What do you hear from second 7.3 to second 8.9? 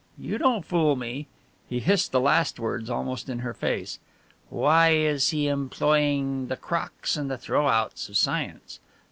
throw outs of science?